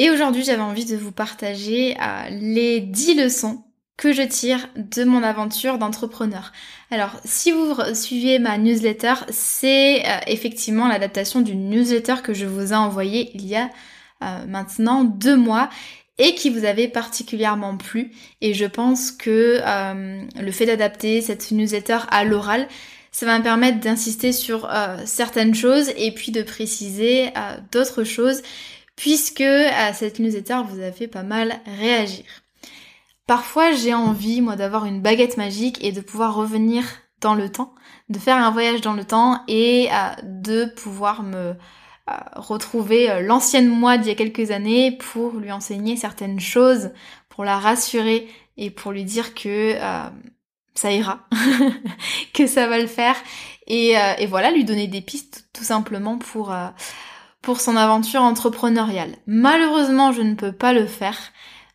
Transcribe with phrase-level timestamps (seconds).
[0.00, 3.64] Et aujourd'hui, j'avais envie de vous partager euh, les 10 leçons
[3.96, 6.52] que je tire de mon aventure d'entrepreneur.
[6.92, 12.72] Alors, si vous suivez ma newsletter, c'est euh, effectivement l'adaptation d'une newsletter que je vous
[12.72, 13.70] ai envoyée il y a
[14.22, 15.68] euh, maintenant deux mois
[16.18, 18.12] et qui vous avait particulièrement plu.
[18.40, 19.60] Et je pense que
[20.40, 22.66] le fait d'adapter cette newsletter à l'oral,
[23.12, 24.68] ça va me permettre d'insister sur
[25.04, 27.30] certaines choses et puis de préciser
[27.70, 28.42] d'autres choses
[28.98, 32.24] puisque à cette newsletter vous a fait pas mal réagir.
[33.26, 36.84] Parfois j'ai envie moi d'avoir une baguette magique et de pouvoir revenir
[37.20, 37.74] dans le temps,
[38.08, 41.54] de faire un voyage dans le temps et euh, de pouvoir me euh,
[42.34, 46.90] retrouver euh, l'ancienne moi d'il y a quelques années pour lui enseigner certaines choses,
[47.28, 49.76] pour la rassurer et pour lui dire que
[50.74, 51.20] ça ira,
[52.34, 53.14] que ça va le faire
[53.68, 56.52] et, et, voilà, lui donner des pistes tout simplement pour
[57.42, 59.14] pour son aventure entrepreneuriale.
[59.26, 61.16] Malheureusement, je ne peux pas le faire,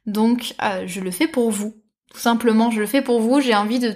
[0.05, 1.73] donc euh, je le fais pour vous.
[2.13, 3.41] Tout simplement, je le fais pour vous.
[3.41, 3.95] J'ai envie de,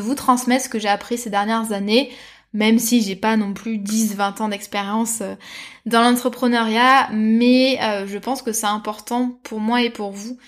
[0.00, 2.12] vous transmettre ce que j'ai appris ces dernières années,
[2.52, 5.34] même si j'ai pas non plus 10-20 ans d'expérience euh,
[5.86, 10.38] dans l'entrepreneuriat, mais euh, je pense que c'est important pour moi et pour vous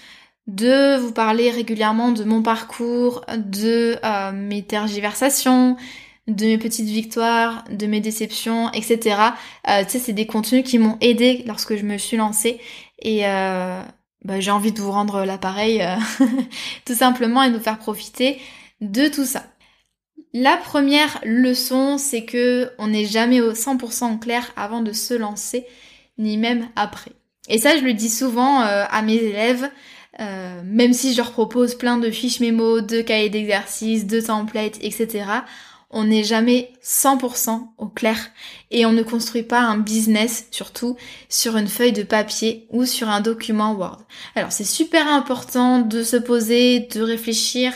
[0.47, 3.97] de vous parler régulièrement de mon parcours, de
[4.33, 5.77] mes tergiversations,
[6.31, 9.17] de mes petites victoires, de mes déceptions, etc.
[9.69, 12.61] Euh, tu sais, c'est des contenus qui m'ont aidé lorsque je me suis lancée
[13.01, 13.83] et euh,
[14.25, 15.97] bah, j'ai envie de vous rendre l'appareil euh,
[16.85, 18.39] tout simplement et de vous faire profiter
[18.81, 19.45] de tout ça.
[20.33, 25.67] La première leçon, c'est que on n'est jamais au 100% clair avant de se lancer,
[26.19, 27.11] ni même après.
[27.49, 29.69] Et ça, je le dis souvent à mes élèves.
[30.21, 35.25] même si je leur propose plein de fiches mémo, de cahiers d'exercices, de templates, etc
[35.91, 38.17] on n'est jamais 100% au clair
[38.71, 40.97] et on ne construit pas un business surtout
[41.29, 43.99] sur une feuille de papier ou sur un document Word.
[44.37, 47.73] Alors c'est super important de se poser, de réfléchir,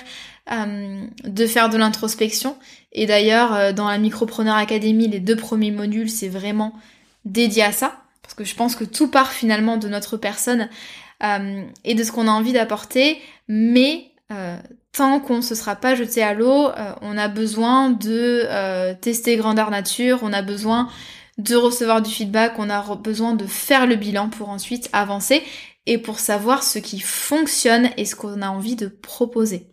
[0.52, 2.56] euh, de faire de l'introspection.
[2.92, 6.72] Et d'ailleurs euh, dans la Micropreneur Academy, les deux premiers modules c'est vraiment
[7.24, 10.68] dédié à ça parce que je pense que tout part finalement de notre personne
[11.24, 14.12] euh, et de ce qu'on a envie d'apporter, mais
[14.94, 19.36] tant qu'on se sera pas jeté à l'eau, euh, on a besoin de euh, tester
[19.36, 20.88] grandeur nature, on a besoin
[21.36, 25.42] de recevoir du feedback, on a besoin de faire le bilan pour ensuite avancer
[25.86, 29.66] et pour savoir ce qui fonctionne et ce qu'on a envie de proposer.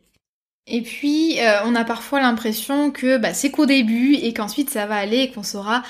[0.66, 4.88] Et puis, euh, on a parfois l'impression que bah, c'est qu'au début et qu'ensuite ça
[4.88, 5.84] va aller et qu'on saura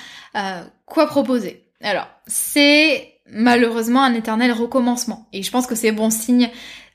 [0.86, 1.63] quoi proposer.
[1.81, 5.28] Alors, c'est malheureusement un éternel recommencement.
[5.33, 6.50] Et je pense que c'est bon signe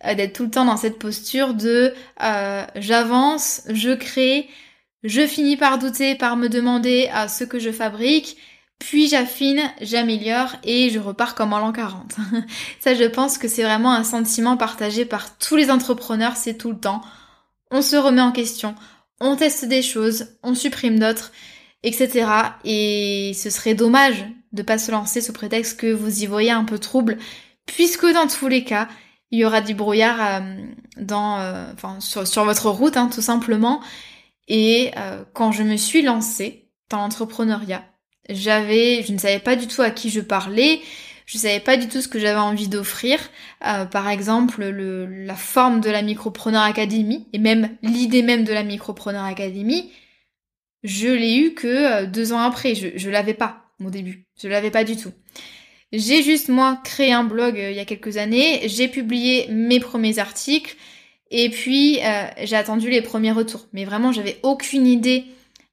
[0.04, 4.48] euh, d'être tout le temps dans cette posture de euh, j'avance, je crée,
[5.02, 8.36] je finis par douter, par me demander à ce que je fabrique,
[8.78, 12.16] puis j'affine, j'améliore et je repars comme en l'an 40.
[12.80, 16.70] Ça je pense que c'est vraiment un sentiment partagé par tous les entrepreneurs, c'est tout
[16.70, 17.00] le temps.
[17.70, 18.74] On se remet en question,
[19.20, 21.32] on teste des choses, on supprime d'autres,
[21.82, 22.28] etc.
[22.64, 26.64] Et ce serait dommage de pas se lancer sous prétexte que vous y voyez un
[26.64, 27.18] peu trouble,
[27.66, 28.88] puisque dans tous les cas,
[29.30, 30.56] il y aura du brouillard euh,
[30.96, 33.80] dans, euh, sur, votre route, hein, tout simplement.
[34.48, 37.84] Et euh, quand je me suis lancée dans l'entrepreneuriat,
[38.28, 40.80] j'avais, je ne savais pas du tout à qui je parlais.
[41.26, 43.18] Je savais pas du tout ce que j'avais envie d'offrir.
[43.66, 48.62] Euh, par exemple, la forme de la Micropreneur Academy et même l'idée même de la
[48.62, 49.90] Micropreneur Academy,
[50.84, 52.76] je l'ai eu que deux ans après.
[52.76, 54.26] Je, je l'avais pas au début.
[54.40, 55.12] Je l'avais pas du tout.
[55.92, 58.68] J'ai juste moi créé un blog euh, il y a quelques années.
[58.68, 60.76] J'ai publié mes premiers articles.
[61.32, 61.98] Et puis
[62.44, 63.66] j'ai attendu les premiers retours.
[63.72, 65.24] Mais vraiment, j'avais aucune idée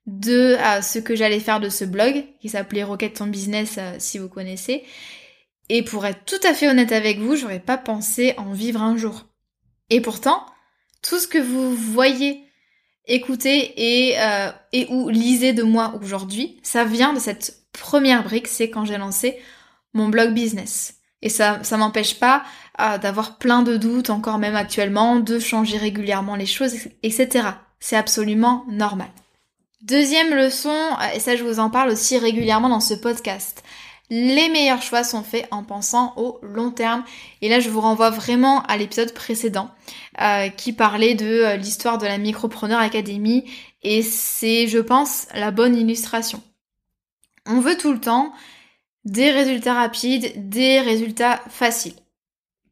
[0.06, 4.28] de ce que j'allais faire de ce blog qui s'appelait Rocket Ton Business si vous
[4.28, 4.82] connaissez.
[5.68, 8.96] Et pour être tout à fait honnête avec vous, j'aurais pas pensé en vivre un
[8.96, 9.26] jour.
[9.90, 10.44] Et pourtant,
[11.02, 12.44] tout ce que vous voyez,
[13.06, 13.74] écoutez
[14.18, 18.84] euh, et ou lisez de moi aujourd'hui, ça vient de cette première brique, c'est quand
[18.84, 19.38] j'ai lancé
[19.92, 20.94] mon blog business.
[21.22, 22.44] Et ça, ça m'empêche pas
[22.80, 27.48] euh, d'avoir plein de doutes, encore même actuellement, de changer régulièrement les choses, etc.
[27.80, 29.08] C'est absolument normal.
[29.82, 33.62] Deuxième leçon, euh, et ça je vous en parle aussi régulièrement dans ce podcast,
[34.10, 37.04] les meilleurs choix sont faits en pensant au long terme.
[37.40, 39.70] Et là, je vous renvoie vraiment à l'épisode précédent
[40.20, 43.50] euh, qui parlait de l'histoire de la Micropreneur Academy.
[43.82, 46.42] Et c'est, je pense, la bonne illustration.
[47.46, 48.32] On veut tout le temps
[49.04, 51.94] des résultats rapides, des résultats faciles.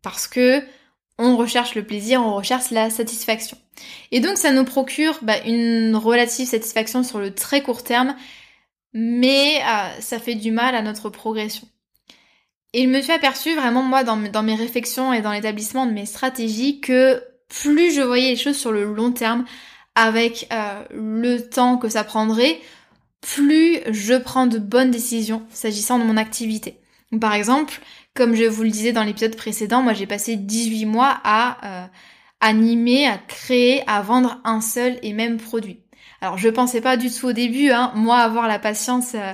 [0.03, 0.63] Parce que
[1.19, 3.57] on recherche le plaisir, on recherche la satisfaction.
[4.11, 8.17] Et donc ça nous procure bah, une relative satisfaction sur le très court terme,
[8.93, 11.69] mais euh, ça fait du mal à notre progression.
[12.73, 16.07] Et il me suis aperçu vraiment moi dans, mes réflexions et dans l'établissement de mes
[16.07, 19.45] stratégies que plus je voyais les choses sur le long terme
[19.95, 22.59] avec euh, le temps que ça prendrait,
[23.23, 26.81] plus je prends de bonnes décisions s'agissant de mon activité.
[27.21, 27.81] par exemple,
[28.15, 31.87] comme je vous le disais dans l'épisode précédent, moi j'ai passé 18 mois à euh,
[32.41, 35.81] animer, à créer, à vendre un seul et même produit.
[36.21, 39.33] Alors je pensais pas du tout au début, hein, moi avoir la patience euh,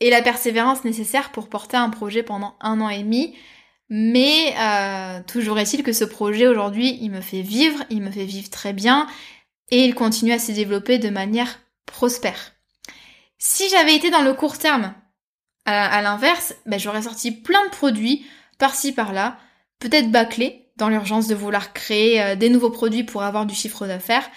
[0.00, 3.34] et la persévérance nécessaires pour porter un projet pendant un an et demi.
[3.88, 8.24] Mais euh, toujours est-il que ce projet aujourd'hui, il me fait vivre, il me fait
[8.24, 9.06] vivre très bien
[9.70, 12.51] et il continue à se développer de manière prospère.
[13.44, 14.94] Si j'avais été dans le court terme,
[15.64, 18.24] à, l'inverse, ben, j'aurais sorti plein de produits
[18.56, 19.36] par-ci par-là,
[19.80, 23.88] peut-être bâclés dans l'urgence de vouloir créer euh, des nouveaux produits pour avoir du chiffre
[23.88, 24.30] d'affaires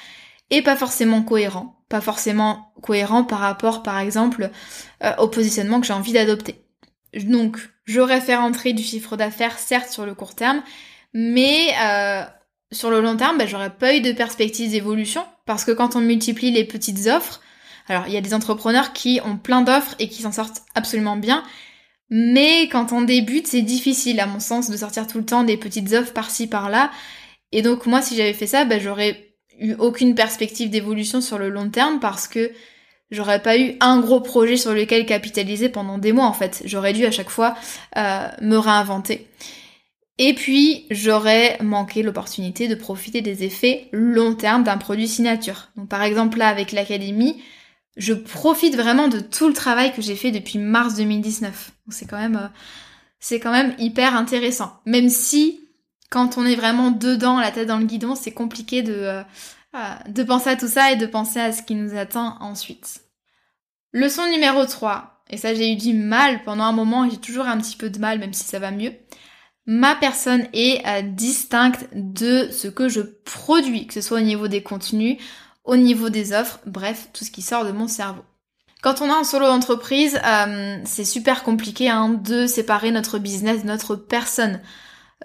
[0.50, 4.50] et pas forcément cohérent pas forcément cohérent par rapport, par exemple,
[5.04, 6.66] euh, au positionnement que j'ai envie d'adopter.
[7.13, 10.63] Donc, j'aurais fait rentrer du chiffre d'affaires, certes, sur le court terme,
[11.13, 12.24] mais euh,
[12.72, 16.01] sur le long terme, bah, j'aurais pas eu de perspective d'évolution, parce que quand on
[16.01, 17.40] multiplie les petites offres,
[17.88, 21.18] alors il y a des entrepreneurs qui ont plein d'offres et qui s'en sortent absolument
[21.18, 21.44] bien,
[22.10, 25.58] mais quand on débute, c'est difficile, à mon sens, de sortir tout le temps des
[25.58, 26.92] petites offres par-ci par-là.
[27.52, 31.50] Et donc moi, si j'avais fait ça, bah, j'aurais eu aucune perspective d'évolution sur le
[31.50, 32.52] long terme parce que
[33.12, 36.62] j'aurais pas eu un gros projet sur lequel capitaliser pendant des mois en fait.
[36.66, 37.56] J'aurais dû à chaque fois
[37.98, 39.28] euh, me réinventer.
[40.18, 45.70] Et puis j'aurais manqué l'opportunité de profiter des effets long terme d'un produit signature.
[45.76, 47.42] Donc par exemple là avec l'académie,
[47.95, 51.71] je profite vraiment de tout le travail que j'ai fait depuis mars 2019.
[51.89, 52.47] C'est quand même euh,
[53.19, 54.80] c'est quand même hyper intéressant.
[54.86, 55.62] Même si
[56.09, 59.24] quand on est vraiment dedans, la tête dans le guidon, c'est compliqué de, euh,
[60.07, 63.01] de penser à tout ça et de penser à ce qui nous attend ensuite.
[63.94, 67.45] Leçon numéro 3, et ça j'ai eu du mal pendant un moment et j'ai toujours
[67.45, 68.94] un petit peu de mal même si ça va mieux.
[69.65, 74.48] Ma personne est euh, distincte de ce que je produis, que ce soit au niveau
[74.48, 75.17] des contenus,
[75.65, 78.24] au niveau des offres, bref, tout ce qui sort de mon cerveau.
[78.86, 83.63] Quand on a un solo d'entreprise, euh, c'est super compliqué hein, de séparer notre business
[83.63, 84.62] notre personne.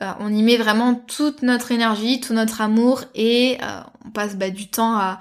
[0.01, 4.37] Euh, on y met vraiment toute notre énergie, tout notre amour et euh, on passe
[4.37, 5.19] bah, du temps à,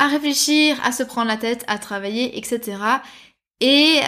[0.00, 2.78] réfléchir, à se prendre la tête, à travailler, etc.
[3.60, 4.00] Et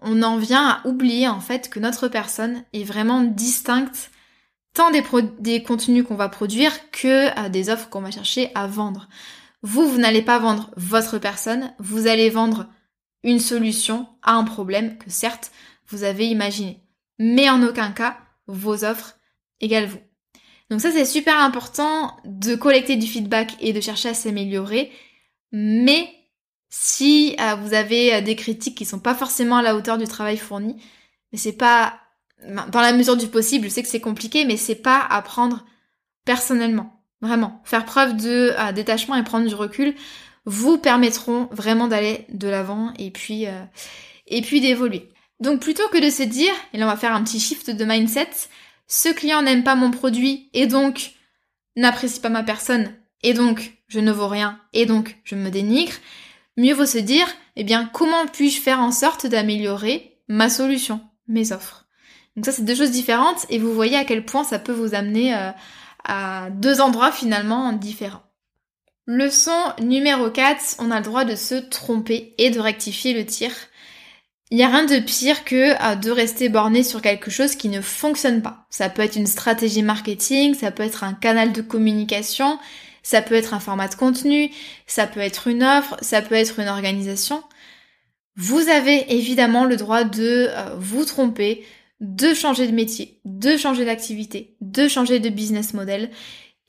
[0.00, 4.10] on en vient à oublier en fait que notre personne est vraiment distincte
[4.74, 5.02] tant des,
[5.40, 9.08] des contenus qu'on va produire que des offres qu'on va chercher à vendre.
[9.62, 12.68] Vous, vous n'allez pas vendre votre personne, vous allez vendre
[13.24, 15.50] une solution à un problème que certes
[15.88, 16.82] vous avez imaginé.
[17.18, 19.18] Mais en aucun cas, vos offres
[19.60, 19.98] égale vous.
[20.70, 24.92] Donc ça c'est super important de collecter du feedback et de chercher à s'améliorer,
[25.50, 26.08] mais
[26.68, 30.04] si euh, vous avez euh, des critiques qui sont pas forcément à la hauteur du
[30.04, 30.76] travail fourni,
[31.32, 31.98] mais c'est pas
[32.46, 35.64] dans la mesure du possible, je sais que c'est compliqué, mais c'est pas à prendre
[36.24, 36.97] personnellement.
[37.20, 39.94] Vraiment, faire preuve de euh, détachement et prendre du recul
[40.44, 43.44] vous permettront vraiment d'aller de l'avant et puis
[44.26, 45.10] et puis d'évoluer.
[45.40, 47.84] Donc plutôt que de se dire, et là on va faire un petit shift de
[47.84, 48.30] mindset,
[48.86, 51.12] ce client n'aime pas mon produit et donc
[51.76, 55.92] n'apprécie pas ma personne et donc je ne vaux rien et donc je me dénigre,
[56.56, 61.52] mieux vaut se dire, eh bien, comment puis-je faire en sorte d'améliorer ma solution, mes
[61.52, 61.86] offres?
[62.36, 64.94] Donc ça, c'est deux choses différentes et vous voyez à quel point ça peut vous
[64.94, 65.50] amener euh,
[66.08, 68.24] à deux endroits finalement différents.
[69.06, 73.52] Leçon numéro 4, on a le droit de se tromper et de rectifier le tir.
[74.50, 77.68] Il n'y a rien de pire que euh, de rester borné sur quelque chose qui
[77.68, 78.66] ne fonctionne pas.
[78.70, 82.58] Ça peut être une stratégie marketing, ça peut être un canal de communication,
[83.02, 84.50] ça peut être un format de contenu,
[84.86, 87.42] ça peut être une offre, ça peut être une organisation.
[88.36, 91.64] Vous avez évidemment le droit de euh, vous tromper,
[92.00, 96.10] de changer de métier, de changer d'activité, de changer de business model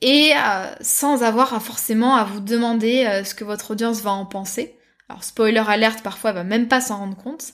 [0.00, 4.26] et euh, sans avoir forcément à vous demander euh, ce que votre audience va en
[4.26, 4.76] penser.
[5.08, 7.52] Alors spoiler alerte, parfois elle va même pas s'en rendre compte,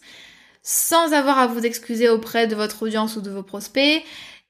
[0.63, 4.03] sans avoir à vous excuser auprès de votre audience ou de vos prospects.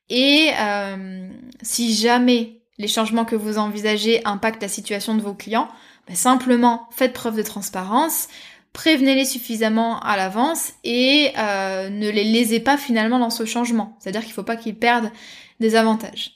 [0.08, 1.28] Et euh,
[1.62, 5.68] si jamais les changements que vous envisagez impactent la situation de vos clients,
[6.08, 8.28] bah, simplement faites preuve de transparence,
[8.76, 13.96] prévenez-les suffisamment à l'avance et ne les lésez pas finalement dans ce changement.
[13.98, 15.10] C'est-à-dire qu'il ne faut pas qu'ils perdent
[15.60, 16.34] des avantages.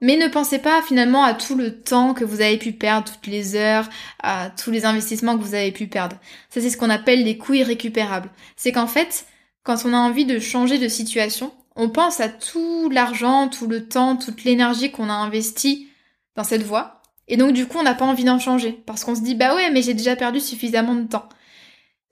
[0.00, 3.26] Mais ne pensez pas finalement à tout le temps que vous avez pu perdre, toutes
[3.26, 3.86] les heures,
[4.22, 6.16] à tous les investissements que vous avez pu perdre.
[6.48, 8.30] Ça c'est ce qu'on appelle les coûts irrécupérables.
[8.56, 9.26] C'est qu'en fait,
[9.62, 13.86] quand on a envie de changer de situation, on pense à tout l'argent, tout le
[13.86, 15.88] temps, toute l'énergie qu'on a investi
[16.34, 17.02] dans cette voie.
[17.28, 18.72] Et donc du coup, on n'a pas envie d'en changer.
[18.86, 21.28] Parce qu'on se dit, bah ouais, mais j'ai déjà perdu suffisamment de temps.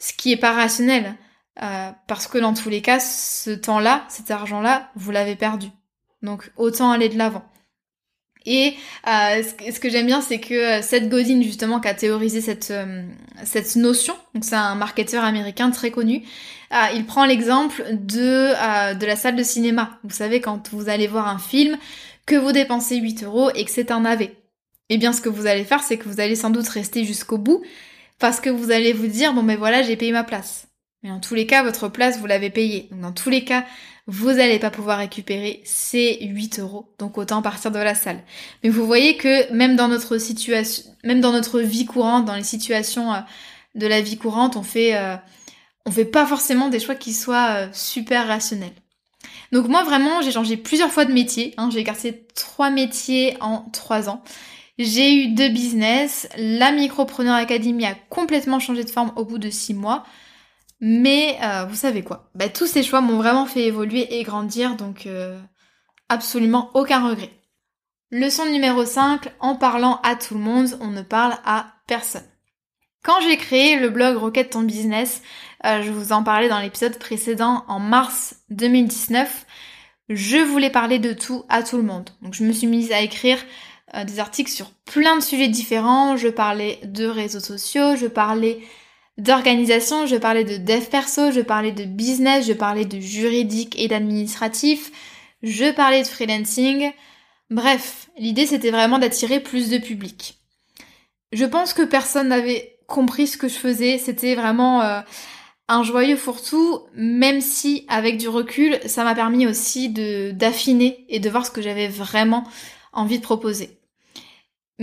[0.02, 1.14] Ce qui est pas rationnel.
[1.62, 5.68] Euh, parce que dans tous les cas, ce temps-là, cet argent-là, vous l'avez perdu.
[6.22, 7.44] Donc autant aller de l'avant.
[8.44, 8.74] Et
[9.06, 12.72] euh, ce que, j'aime bien, c'est que euh, Seth Godin, justement, qui a théorisé cette,
[13.44, 16.24] cette notion, donc c'est un marketeur américain très connu,
[16.94, 20.00] il prend l'exemple de, de la salle de cinéma.
[20.02, 21.78] Vous savez, quand vous allez voir un film,
[22.26, 24.34] que vous dépensez 8 euros et que c'est un navet.
[24.88, 27.38] Eh bien, ce que vous allez faire, c'est que vous allez sans doute rester jusqu'au
[27.38, 27.62] bout,
[28.22, 30.68] parce que vous allez vous dire, bon ben voilà, j'ai payé ma place.
[31.02, 32.86] Mais en tous les cas, votre place, vous l'avez payée.
[32.92, 33.64] Donc dans tous les cas,
[34.06, 36.94] vous n'allez pas pouvoir récupérer ces 8 euros.
[37.00, 38.20] Donc autant partir de la salle.
[38.62, 42.44] Mais vous voyez que même dans notre situation, même dans notre vie courante, dans les
[42.44, 43.18] situations euh,
[43.74, 45.16] de la vie courante, on fait, euh,
[45.90, 48.70] fait pas forcément des choix qui soient euh, super rationnels.
[49.50, 51.54] Donc moi vraiment, j'ai changé plusieurs fois de métier.
[51.56, 51.70] Hein.
[51.72, 54.22] J'ai exercé trois métiers en trois ans.
[54.82, 56.28] J'ai eu deux business.
[56.36, 60.04] La Micropreneur Academy a complètement changé de forme au bout de six mois.
[60.80, 62.30] Mais euh, vous savez quoi?
[62.34, 65.38] Bah, Tous ces choix m'ont vraiment fait évoluer et grandir, donc euh,
[66.08, 67.30] absolument aucun regret.
[68.10, 72.26] Leçon numéro 5, en parlant à tout le monde, on ne parle à personne.
[73.04, 75.22] Quand j'ai créé le blog Rocket ton business,
[75.64, 79.46] euh, je vous en parlais dans l'épisode précédent en mars 2019,
[80.08, 82.10] je voulais parler de tout à tout le monde.
[82.22, 83.38] Donc je me suis mise à écrire
[83.92, 88.60] des articles sur plein de sujets différents, je parlais de réseaux sociaux, je parlais
[89.18, 93.88] d'organisation, je parlais de dev perso, je parlais de business, je parlais de juridique et
[93.88, 94.90] d'administratif,
[95.42, 96.92] je parlais de freelancing.
[97.50, 100.38] Bref, l'idée c'était vraiment d'attirer plus de public.
[101.32, 105.00] Je pense que personne n'avait compris ce que je faisais, c'était vraiment euh,
[105.68, 111.20] un joyeux fourre-tout, même si avec du recul, ça m'a permis aussi de d'affiner et
[111.20, 112.44] de voir ce que j'avais vraiment
[112.92, 113.81] envie de proposer.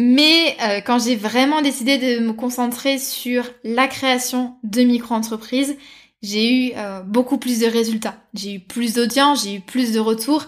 [0.01, 5.75] Mais euh, quand j'ai vraiment décidé de me concentrer sur la création de micro-entreprises,
[6.21, 8.15] j'ai eu euh, beaucoup plus de résultats.
[8.33, 10.45] J'ai eu plus d'audience, j'ai eu plus de retours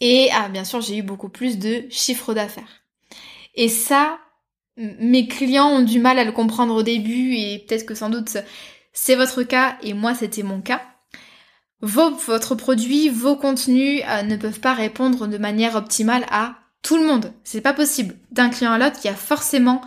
[0.00, 2.84] et ah, bien sûr j'ai eu beaucoup plus de chiffres d'affaires.
[3.54, 4.18] Et ça,
[4.78, 8.38] mes clients ont du mal à le comprendre au début et peut-être que sans doute
[8.94, 10.80] c'est votre cas et moi c'était mon cas.
[11.82, 16.54] votre produit, vos contenus euh, ne peuvent pas répondre de manière optimale à
[16.86, 17.32] tout le monde.
[17.42, 18.14] C'est pas possible.
[18.30, 19.80] D'un client à l'autre, il y a forcément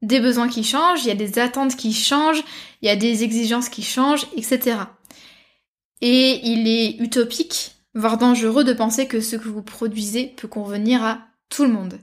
[0.00, 2.44] des besoins qui changent, il y a des attentes qui changent,
[2.82, 4.76] il y a des exigences qui changent, etc.
[6.02, 11.02] Et il est utopique, voire dangereux de penser que ce que vous produisez peut convenir
[11.02, 11.98] à tout le monde.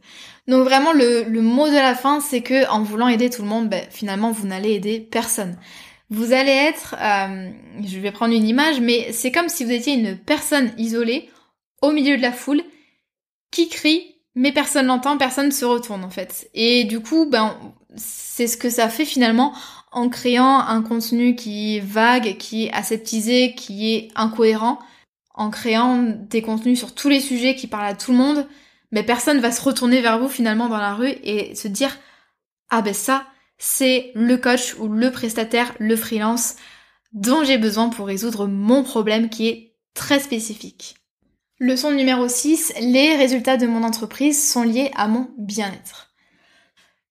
[0.49, 3.69] Donc vraiment le, mot de la fin, c'est que en voulant aider tout le monde,
[3.69, 5.57] ben, finalement vous n'allez aider personne.
[6.09, 7.49] Vous allez être, euh,
[7.81, 11.29] je vais prendre une image, mais c'est comme si vous étiez une personne isolée
[11.81, 12.61] au milieu de la foule
[13.49, 16.49] qui crie mais personne l'entend, personne se retourne en fait.
[16.53, 17.55] Et du coup, ben,
[17.95, 19.53] c'est ce que ça fait finalement
[19.91, 24.79] en créant un contenu qui est vague, qui est aseptisé, qui est incohérent,
[25.35, 28.47] en créant des contenus sur tous les sujets qui parlent à tout le monde,
[28.91, 31.97] mais personne va se retourner vers vous finalement dans la rue et se dire
[32.69, 33.25] ah ben ça
[33.57, 36.55] c'est le coach ou le prestataire, le freelance
[37.13, 40.95] dont j'ai besoin pour résoudre mon problème qui est très spécifique.
[41.59, 46.13] Leçon numéro 6, les résultats de mon entreprise sont liés à mon bien-être.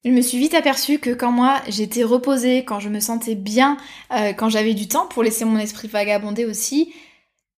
[0.04, 3.76] Je me suis vite aperçue que quand moi j'étais reposée, quand je me sentais bien,
[4.12, 6.92] euh, quand j'avais du temps pour laisser mon esprit vagabonder aussi,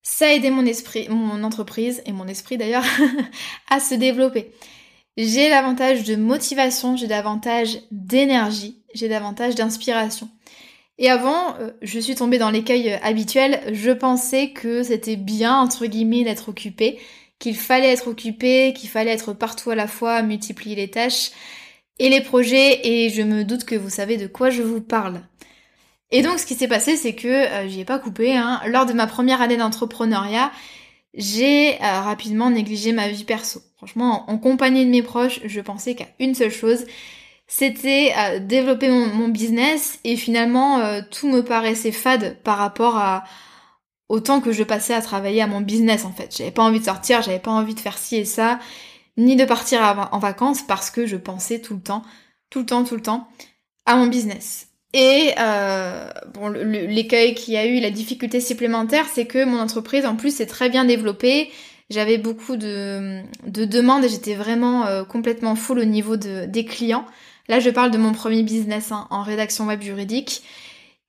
[0.03, 2.85] Ça a aidé mon esprit, mon entreprise et mon esprit d'ailleurs
[3.71, 4.53] à se développer.
[5.17, 10.29] J'ai davantage de motivation, j'ai davantage d'énergie, j'ai davantage d'inspiration.
[10.99, 15.57] Et avant, euh, je suis tombée dans l'écueil euh, habituel, je pensais que c'était bien,
[15.57, 16.99] entre guillemets, d'être occupée,
[17.41, 21.33] qu'il fallait être occupé, qu'il fallait être partout à la fois, multiplier les tâches
[21.99, 25.23] et les projets, et je me doute que vous savez de quoi je vous parle.
[26.11, 28.37] Et donc ce qui s'est passé, c'est que euh, j'y ai pas coupé.
[28.37, 28.61] Hein.
[28.69, 30.53] Lors de ma première année d'entrepreneuriat,
[31.15, 33.61] j'ai rapidement négligé ma vie perso.
[33.77, 36.87] Franchement, en compagnie de mes proches, je pensais qu'à une seule chose,
[37.47, 43.25] c'était euh, développer mon, business et finalement euh, tout me paraissait fade par rapport à
[44.09, 46.35] au temps que je passais à travailler à mon business en fait.
[46.37, 48.59] J'avais pas envie de sortir, j'avais pas envie de faire ci et ça,
[49.17, 52.03] ni de partir en vacances parce que je pensais tout le temps,
[52.51, 53.29] tout le temps, tout le temps
[53.87, 54.69] à mon business.
[54.95, 60.15] Et euh, bon, l'écueil qu'il a eu, la difficulté supplémentaire, c'est que mon entreprise en
[60.15, 61.51] plus est très bien développée.
[61.91, 66.65] J'avais beaucoup de, de demandes et j'étais vraiment euh, complètement full au niveau de, des
[66.65, 67.07] clients.
[67.49, 70.43] Là, je parle de mon premier business hein, en rédaction web juridique.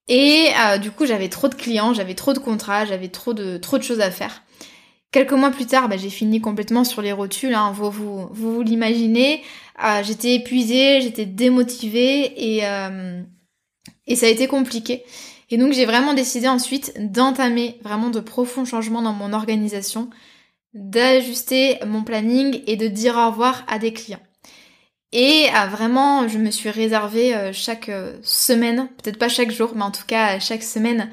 [0.07, 3.57] Et euh, du coup, j'avais trop de clients, j'avais trop de contrats, j'avais trop de,
[3.57, 4.43] trop de choses à faire.
[5.11, 9.41] Quelques mois plus tard, bah, j'ai fini complètement sur les rotules, hein, vous, vous, l'imaginez.
[9.83, 13.21] Euh, j'étais épuisée, j'étais démotivée et, euh,
[14.07, 15.03] et ça a été compliqué.
[15.51, 20.09] Et donc j'ai vraiment décidé ensuite d'entamer vraiment de profonds changements dans mon organisation,
[20.73, 24.19] d'ajuster mon planning et de dire au revoir à des clients.
[25.17, 29.71] Et euh, vraiment, je me suis réservé euh, chaque euh, semaine, peut-être pas chaque jour,
[29.73, 31.09] mais en tout cas chaque semaine,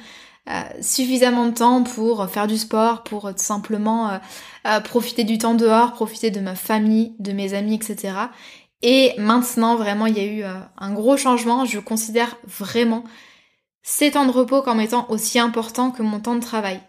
[0.80, 4.18] suffisamment de temps pour faire du sport, pour simplement
[4.82, 8.14] profiter du temps dehors, profiter de ma famille, de mes amis, etc.
[8.82, 11.64] Et maintenant, vraiment, il y a eu un gros changement.
[11.64, 13.04] Je considère vraiment
[13.84, 16.80] ces temps de repos comme étant aussi importants que mon temps de travail.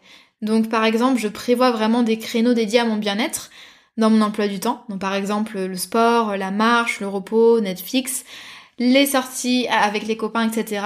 [0.41, 3.51] Donc par exemple, je prévois vraiment des créneaux dédiés à mon bien-être
[3.97, 4.83] dans mon emploi du temps.
[4.89, 8.25] Donc par exemple le sport, la marche, le repos, Netflix,
[8.79, 10.85] les sorties avec les copains, etc.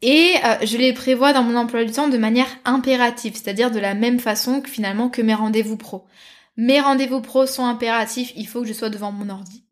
[0.00, 3.80] Et euh, je les prévois dans mon emploi du temps de manière impérative, c'est-à-dire de
[3.80, 6.06] la même façon que finalement que mes rendez-vous pro.
[6.56, 9.64] Mes rendez-vous pro sont impératifs, il faut que je sois devant mon ordi.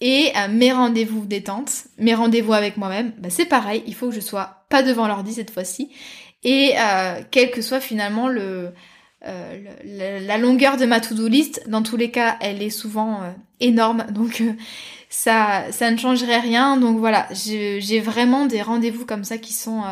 [0.00, 4.14] Et euh, mes rendez-vous détente, mes rendez-vous avec moi-même, bah, c'est pareil, il faut que
[4.14, 5.90] je sois pas devant l'ordi cette fois-ci.
[6.44, 8.72] Et euh, quel que soit finalement le,
[9.26, 13.32] euh, la longueur de ma to-do list, dans tous les cas, elle est souvent euh,
[13.58, 14.52] énorme, donc euh,
[15.10, 16.76] ça, ça ne changerait rien.
[16.76, 19.82] Donc voilà, j'ai vraiment des rendez-vous comme ça qui sont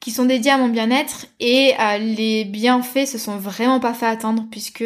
[0.00, 1.26] qui sont dédiés à mon bien-être.
[1.40, 4.84] Et les bienfaits se sont vraiment pas fait attendre puisque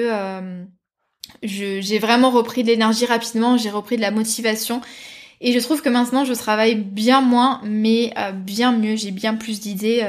[1.42, 4.80] j'ai vraiment repris de l'énergie rapidement, j'ai repris de la motivation.
[5.42, 9.60] Et je trouve que maintenant je travaille bien moins mais bien mieux, j'ai bien plus
[9.60, 10.02] d'idées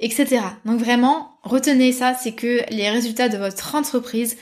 [0.00, 0.40] etc.
[0.64, 4.36] Donc vraiment, retenez ça, c'est que les résultats de votre entreprise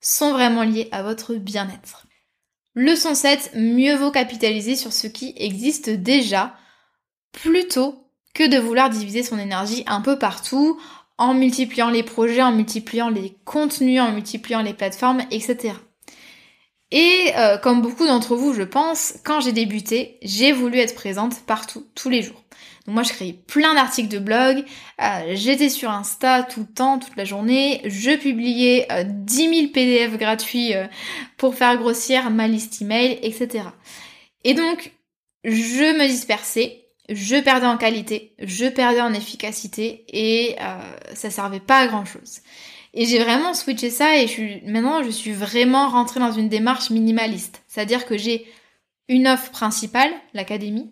[0.00, 2.06] sont vraiment liés à votre bien-être.
[2.74, 6.54] Leçon 7, mieux vaut capitaliser sur ce qui existe déjà
[7.32, 10.80] plutôt que de vouloir diviser son énergie un peu partout
[11.16, 15.74] en multipliant les projets, en multipliant les contenus, en multipliant les plateformes, etc.
[16.90, 21.40] Et euh, comme beaucoup d'entre vous, je pense, quand j'ai débuté, j'ai voulu être présente
[21.44, 22.42] partout, tous les jours
[22.88, 24.64] moi, je créais plein d'articles de blog,
[25.00, 30.16] euh, j'étais sur Insta tout le temps, toute la journée, je publiais 10 000 PDF
[30.18, 30.86] gratuits euh,
[31.36, 33.64] pour faire grossir ma liste email, etc.
[34.44, 34.92] Et donc,
[35.44, 41.60] je me dispersais, je perdais en qualité, je perdais en efficacité et euh, ça servait
[41.60, 42.40] pas à grand chose.
[42.94, 47.62] Et j'ai vraiment switché ça et maintenant je suis vraiment rentrée dans une démarche minimaliste.
[47.68, 48.46] C'est-à-dire que j'ai
[49.08, 50.90] une offre principale, l'académie,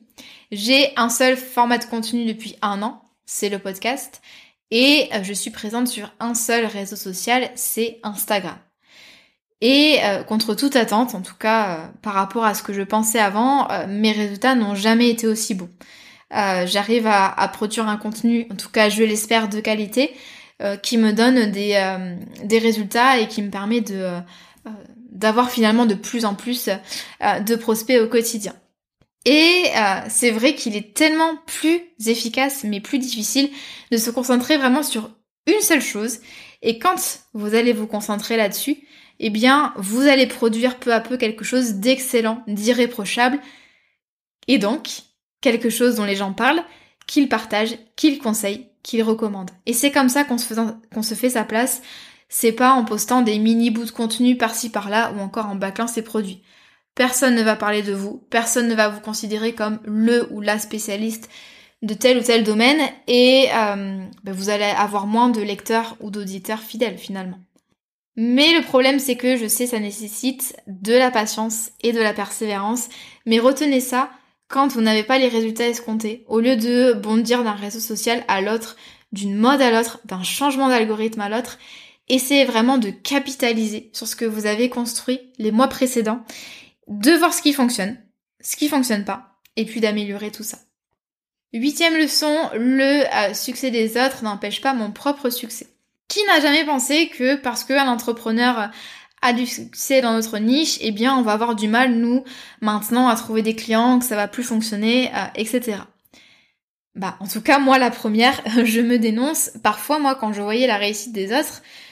[0.52, 4.22] j'ai un seul format de contenu depuis un an, c'est le podcast,
[4.70, 8.56] et euh, je suis présente sur un seul réseau social, c'est Instagram.
[9.60, 12.82] Et euh, contre toute attente, en tout cas euh, par rapport à ce que je
[12.82, 15.70] pensais avant, mes résultats n'ont jamais été aussi bons.
[16.30, 20.12] J'arrive à, à, produire un contenu, en tout cas je l'espère, de qualité,
[20.82, 21.96] qui me donne des,
[22.42, 24.10] des résultats et qui me permet de
[25.16, 26.68] d'avoir finalement de plus en plus
[27.20, 28.54] de prospects au quotidien.
[29.26, 33.50] Et euh, c'est vrai qu'il est tellement plus efficace mais plus difficile
[33.90, 35.10] de se concentrer vraiment sur
[35.48, 36.20] une seule chose.
[36.62, 38.76] Et quand vous allez vous concentrer là-dessus,
[39.18, 43.40] eh bien, vous allez produire peu à peu quelque chose d'excellent, d'irréprochable.
[44.46, 44.88] Et donc,
[45.40, 46.62] quelque chose dont les gens parlent,
[47.08, 49.50] qu'ils partagent, qu'ils conseillent, qu'ils recommandent.
[49.66, 50.54] Et c'est comme ça qu'on se,
[50.94, 51.82] qu'on se fait sa place.
[52.28, 55.86] C'est pas en postant des mini bouts de contenu par-ci par-là ou encore en bâclant
[55.86, 56.42] ses produits.
[56.94, 60.58] Personne ne va parler de vous, personne ne va vous considérer comme le ou la
[60.58, 61.28] spécialiste
[61.82, 66.10] de tel ou tel domaine et euh, ben, vous allez avoir moins de lecteurs ou
[66.10, 67.38] d'auditeurs fidèles finalement.
[68.16, 72.14] Mais le problème c'est que je sais ça nécessite de la patience et de la
[72.14, 72.88] persévérance,
[73.26, 74.10] mais retenez ça
[74.48, 78.40] quand vous n'avez pas les résultats escomptés, au lieu de bondir d'un réseau social à
[78.40, 78.76] l'autre,
[79.12, 81.58] d'une mode à l'autre, d'un changement d'algorithme à l'autre,
[82.08, 86.24] essayez vraiment de capitaliser sur ce que vous avez construit les mois précédents,
[86.88, 87.98] de voir ce qui fonctionne,
[88.40, 90.58] ce qui fonctionne pas, et puis d'améliorer tout ça.
[91.52, 95.68] Huitième leçon, le euh, succès des autres n'empêche pas mon propre succès.
[96.08, 98.70] Qui n'a jamais pensé que parce qu'un entrepreneur
[99.22, 102.24] a du succès dans notre niche, eh bien on va avoir du mal nous
[102.60, 105.78] maintenant à trouver des clients, que ça va plus fonctionner, euh, etc.
[106.94, 109.50] Bah en tout cas moi la première, je me dénonce.
[109.62, 111.85] Parfois moi quand je voyais la réussite des autres, euh,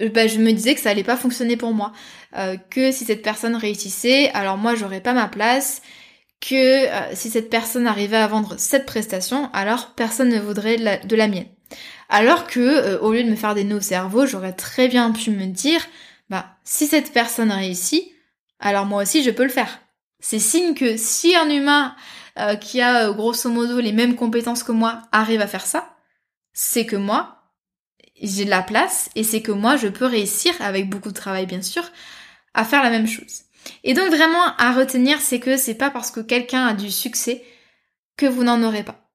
[0.00, 1.92] bah, je me disais que ça allait pas fonctionner pour moi,
[2.36, 5.82] euh, que si cette personne réussissait, alors moi j'aurais pas ma place,
[6.40, 11.26] que si cette personne arrivait à vendre cette prestation, alors personne ne voudrait de la,
[11.26, 11.48] mienne.
[12.08, 15.32] Alors que au lieu de me faire des nœuds au cerveau, j'aurais très bien pu
[15.32, 15.84] me dire
[16.30, 18.04] bah, si cette personne réussit,
[18.60, 19.80] alors moi aussi je peux le faire.
[20.20, 21.94] C'est signe que si un humain
[22.38, 25.96] euh, qui a euh, grosso modo les mêmes compétences que moi arrive à faire ça,
[26.52, 27.37] c'est que moi,
[28.22, 31.46] j'ai de la place et c'est que moi je peux réussir, avec beaucoup de travail
[31.46, 31.90] bien sûr,
[32.54, 33.42] à faire la même chose.
[33.84, 37.44] Et donc vraiment à retenir, c'est que c'est pas parce que quelqu'un a du succès
[38.16, 39.10] que vous n'en aurez pas.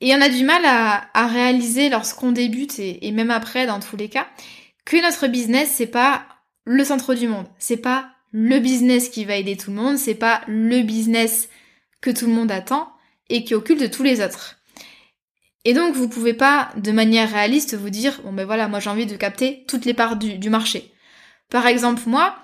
[0.00, 4.08] Et on a du mal à, réaliser lorsqu'on débute et même après dans tous les
[4.08, 4.28] cas,
[4.88, 6.26] que notre business, c'est pas
[6.64, 7.46] le centre du monde.
[7.58, 9.98] C'est pas le business qui va aider tout le monde.
[9.98, 11.50] C'est pas le business
[12.00, 12.90] que tout le monde attend
[13.28, 14.57] et qui occulte tous les autres.
[15.68, 18.88] Et donc, vous pouvez pas, de manière réaliste, vous dire, bon ben voilà, moi j'ai
[18.88, 20.94] envie de capter toutes les parts du, du marché.
[21.50, 22.36] Par exemple, moi,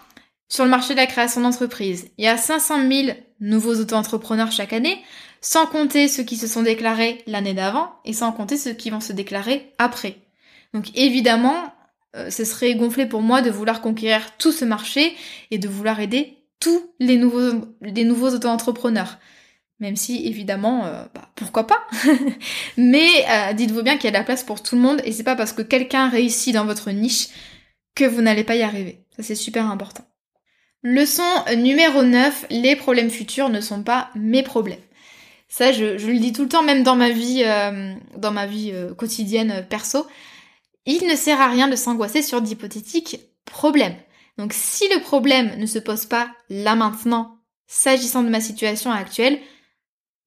[0.51, 4.75] sur le marché de la création d'entreprise, il y a 500 000 nouveaux auto-entrepreneurs chaque
[4.75, 5.01] année,
[5.41, 9.01] sans compter ceux qui se sont déclarés l'année d'avant et sans compter ceux qui vont
[9.01, 10.19] se déclarer après.
[10.75, 11.73] Donc évidemment,
[12.17, 15.17] euh, ce serait gonflé pour moi de vouloir conquérir tout ce marché
[15.51, 19.17] et de vouloir aider tous les nouveaux, les nouveaux auto-entrepreneurs.
[19.81, 21.83] Même si, évidemment, euh, bah, pourquoi pas
[22.77, 25.13] Mais euh, dites-vous bien qu'il y a de la place pour tout le monde et
[25.13, 27.29] c'est pas parce que quelqu'un réussit dans votre niche
[27.95, 29.05] que vous n'allez pas y arriver.
[29.17, 30.05] Ça, c'est super important.
[30.83, 31.23] Leçon
[31.57, 34.81] numéro 9, les problèmes futurs ne sont pas mes problèmes.
[35.49, 37.45] Ça, je, le dis tout le temps, même dans ma vie,
[38.17, 40.07] dans ma vie quotidienne perso.
[40.85, 43.97] Il ne sert à rien de s'angoisser sur d'hypothétiques problèmes.
[44.37, 49.39] Donc si le problème ne se pose pas là maintenant, s'agissant de ma situation actuelle,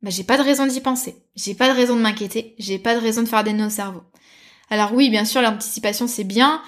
[0.02, 1.16] bah j'ai pas de raison d'y penser.
[1.36, 2.56] J'ai pas de raison de m'inquiéter.
[2.60, 4.02] J'ai pas de raison de faire des nœuds au cerveau.
[4.70, 6.62] Alors oui, bien sûr, l'anticipation c'est bien.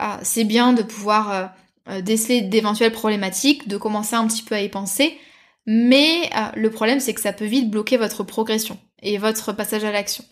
[0.00, 1.46] Euh, c'est bien de pouvoir euh,
[1.88, 5.18] euh, déceler d'éventuelles problématiques, de commencer un petit peu à y penser.
[5.66, 9.92] Mais le problème c'est que ça peut vite bloquer votre progression et votre passage à
[9.92, 10.22] l'action.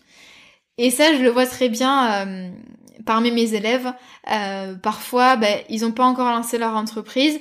[0.77, 2.53] Et ça, je le vois très bien
[3.05, 3.91] parmi mes élèves,
[4.31, 7.39] euh, parfois, ben, ils n'ont pas encore lancé leur entreprise,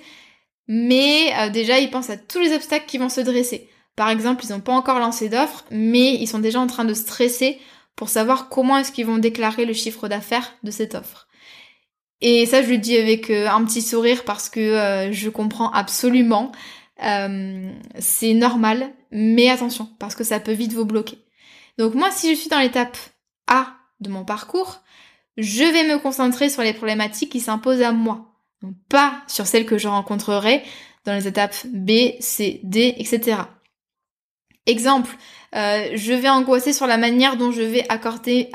[0.69, 3.69] mais euh, déjà, ils pensent à tous les obstacles qui vont se dresser.
[3.97, 6.95] Par exemple, ils n'ont pas encore lancé d'offre, mais ils sont déjà en train de
[6.95, 7.59] stresser
[7.97, 11.29] pour savoir comment est-ce qu'ils vont déclarer le chiffre d'affaires de cette offre.
[12.21, 16.53] Et ça, je le dis avec euh, un petit sourire parce que je comprends absolument.
[16.99, 21.19] c'est normal, mais attention, parce que ça peut vite vous bloquer.
[21.79, 22.97] Donc moi, si je suis dans l'étape
[23.47, 24.83] A de mon parcours,
[25.37, 29.67] je vais me concentrer sur les problématiques qui s'imposent à moi, donc pas sur celles
[29.67, 30.63] que je rencontrerai
[31.05, 33.39] dans les étapes B, C, D, etc.
[34.67, 35.17] Exemple,
[35.55, 38.51] euh, je vais angoisser sur la manière dont je vais accorder,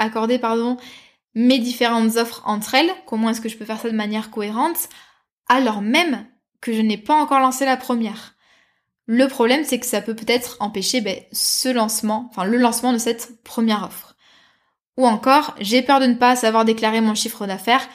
[1.36, 4.90] mes différentes offres entre elles, comment est-ce que je peux faire ça de manière cohérente,
[5.48, 6.26] alors même
[6.62, 8.36] que je n'ai pas encore lancé la première.
[9.06, 12.98] Le problème, c'est que ça peut peut-être empêcher ben, ce lancement, enfin le lancement de
[12.98, 14.16] cette première offre.
[14.98, 17.88] Ou encore, j'ai peur de ne pas savoir déclarer mon chiffre d'affaires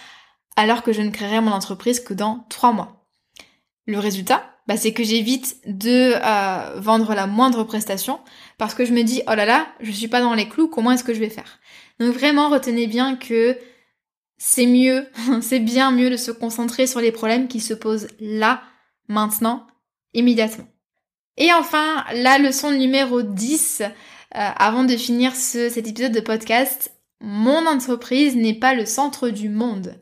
[0.57, 3.05] alors que je ne créerai mon entreprise que dans trois mois.
[3.87, 8.20] Le résultat, bah, c'est que j'évite de euh, vendre la moindre prestation
[8.59, 10.92] parce que je me dis, oh là là, je suis pas dans les clous, comment
[10.92, 11.59] est-ce que je vais faire?
[11.98, 13.59] Donc vraiment, retenez bien que
[14.38, 15.07] c'est mieux,
[15.40, 18.62] c'est bien mieux de se concentrer sur les problèmes qui se posent là,
[19.09, 19.66] maintenant,
[20.14, 20.66] immédiatement.
[21.37, 23.88] Et enfin, la leçon numéro 10, euh,
[24.31, 29.98] avant de finir cet épisode de podcast, mon entreprise n'est pas le centre du monde.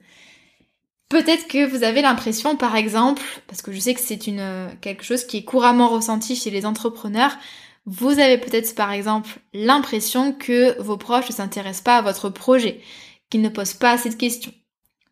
[1.11, 5.03] Peut-être que vous avez l'impression, par exemple, parce que je sais que c'est une quelque
[5.03, 7.37] chose qui est couramment ressenti chez les entrepreneurs,
[7.85, 12.81] vous avez peut-être par exemple l'impression que vos proches ne s'intéressent pas à votre projet,
[13.29, 14.53] qu'ils ne posent pas assez de questions,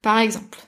[0.00, 0.58] par exemple.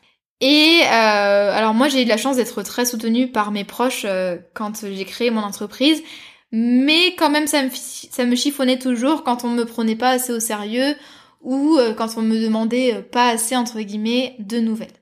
[0.41, 4.05] Et euh, alors moi j'ai eu de la chance d'être très soutenue par mes proches
[4.07, 6.03] euh, quand j'ai créé mon entreprise,
[6.51, 10.97] mais quand même ça me, chiffonnait toujours quand on me prenait pas assez au sérieux
[11.43, 15.00] ou euh, quand on me demandait pas assez entre guillemets de nouvelles.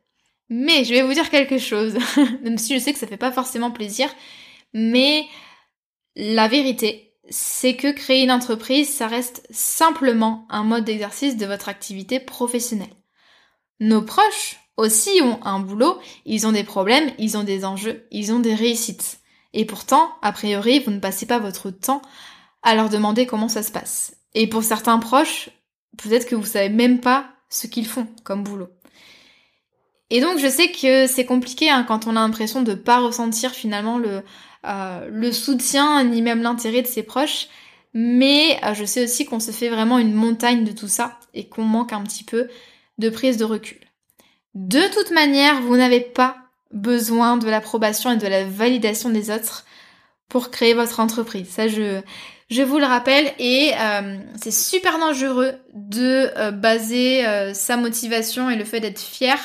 [0.51, 1.99] Mais je vais vous dire quelque chose,
[2.43, 4.09] même si je sais que ça fait pas forcément plaisir,
[4.73, 5.27] mais
[6.17, 11.69] la vérité, c'est que créer une entreprise, ça reste simplement un mode d'exercice de votre
[11.69, 12.95] activité professionnelle.
[13.81, 18.33] Nos proches aussi ont un boulot, ils ont des problèmes, ils ont des enjeux, ils
[18.33, 19.21] ont des réussites.
[19.53, 22.03] Et pourtant, a priori, vous ne passez pas votre temps
[22.63, 24.17] à leur demander comment ça se passe.
[24.35, 25.51] Et pour certains proches,
[25.97, 28.69] peut-être que vous savez même pas ce qu'ils font comme boulot.
[30.11, 33.53] Et donc je sais que c'est compliqué hein, quand on a l'impression de pas ressentir
[33.53, 34.23] finalement le,
[34.67, 37.49] euh, le soutien ni même l'intérêt de ses proches,
[37.93, 41.49] mais euh, je sais aussi qu'on se fait vraiment une montagne de tout ça et
[41.49, 42.49] qu'on manque un petit peu
[42.99, 43.79] de prise de recul.
[44.55, 46.37] De toute manière, vous n'avez pas
[46.73, 49.65] besoin de l'approbation et de la validation des autres
[50.29, 51.49] pour créer votre entreprise.
[51.49, 52.01] Ça, je,
[52.51, 58.51] je vous le rappelle et euh, c'est super dangereux de euh, baser euh, sa motivation
[58.51, 59.39] et le fait d'être fier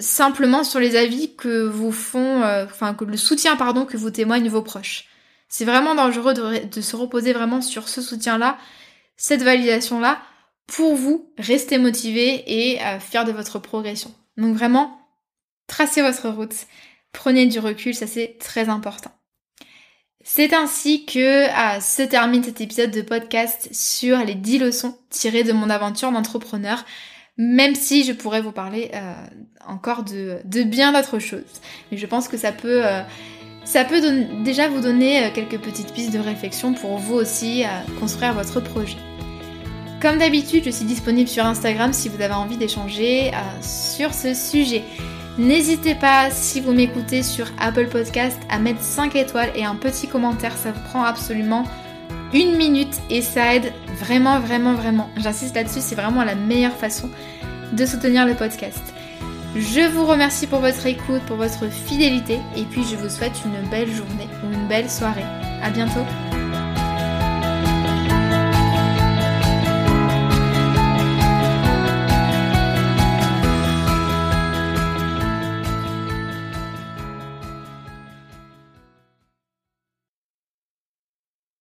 [0.00, 4.48] simplement sur les avis que vous font, enfin que le soutien pardon que vous témoignent
[4.48, 5.06] vos proches.
[5.48, 8.58] C'est vraiment dangereux de, se reposer vraiment sur ce soutien-là,
[9.16, 10.20] cette validation-là,
[10.66, 14.12] pour vous rester motivé et fier de votre progression.
[14.36, 14.98] Donc vraiment,
[15.66, 16.54] tracez votre route,
[17.12, 19.12] prenez du recul, ça c'est très important.
[20.26, 25.44] C'est ainsi que ah, se termine cet épisode de podcast sur les 10 leçons tirées
[25.44, 26.82] de mon aventure d'entrepreneur,
[27.36, 29.12] même si je pourrais vous parler euh,
[29.66, 31.60] encore de, bien d'autres choses.
[31.90, 33.02] Mais je pense que ça peut, euh,
[34.44, 37.64] déjà vous donner euh, quelques petites pistes de réflexion pour vous aussi
[37.98, 38.98] construire votre projet.
[40.00, 43.30] Comme d'habitude, je suis disponible sur Instagram si vous avez envie d'échanger
[43.62, 44.82] sur ce sujet.
[45.38, 50.06] N'hésitez pas, si vous m'écoutez sur Apple Podcast, à mettre 5 étoiles et un petit
[50.06, 50.56] commentaire.
[50.56, 51.64] Ça vous prend absolument
[52.34, 55.08] une minute et ça aide vraiment, vraiment, vraiment.
[55.16, 57.08] J'insiste là-dessus, c'est vraiment la meilleure façon
[57.72, 58.82] de soutenir le podcast.
[59.56, 63.68] Je vous remercie pour votre écoute, pour votre fidélité et puis je vous souhaite une
[63.70, 65.24] belle journée ou une belle soirée.
[65.62, 66.04] À bientôt!